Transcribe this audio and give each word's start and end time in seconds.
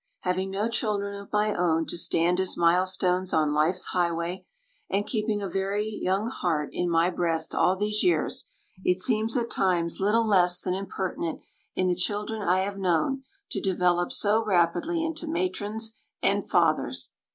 Having 0.21 0.49
no 0.49 0.67
children 0.67 1.13
of 1.15 1.31
my 1.31 1.53
own 1.53 1.85
to 1.85 1.95
stand 1.95 2.39
as 2.39 2.57
milestones 2.57 3.33
on 3.33 3.53
life's 3.53 3.85
highway, 3.93 4.47
and 4.89 5.05
keeping 5.05 5.43
a 5.43 5.47
very 5.47 5.87
young 6.01 6.27
heart 6.31 6.69
in 6.71 6.89
my 6.89 7.11
breast 7.11 7.53
all 7.53 7.75
these 7.75 8.03
years, 8.03 8.49
it 8.83 8.99
seems 8.99 9.37
at 9.37 9.51
times 9.51 9.99
little 9.99 10.25
less 10.25 10.59
than 10.59 10.73
impertinent 10.73 11.41
in 11.75 11.85
the 11.87 11.93
children 11.95 12.41
I 12.41 12.61
have 12.61 12.79
known 12.79 13.21
to 13.51 13.61
develop 13.61 14.11
so 14.11 14.43
rapidly 14.43 15.05
into 15.05 15.27
matrons 15.27 15.93
and 16.19 16.49
fathers. 16.49 17.11